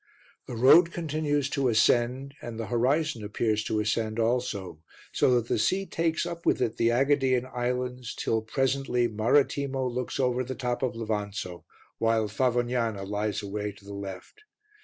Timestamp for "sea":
5.59-5.85